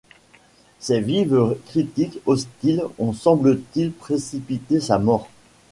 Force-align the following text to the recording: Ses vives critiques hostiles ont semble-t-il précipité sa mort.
Ses 0.79 0.99
vives 0.99 1.55
critiques 1.67 2.21
hostiles 2.25 2.81
ont 2.97 3.13
semble-t-il 3.13 3.91
précipité 3.91 4.79
sa 4.79 4.97
mort. 4.97 5.29